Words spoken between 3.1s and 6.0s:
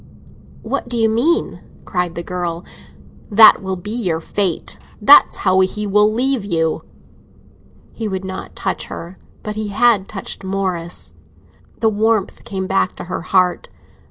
"That will be your fate—that's how he